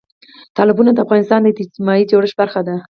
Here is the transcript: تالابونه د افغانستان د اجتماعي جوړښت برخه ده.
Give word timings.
تالابونه 0.57 0.91
د 0.93 0.99
افغانستان 1.05 1.39
د 1.43 1.59
اجتماعي 1.63 2.03
جوړښت 2.11 2.35
برخه 2.41 2.61
ده. 2.67 2.75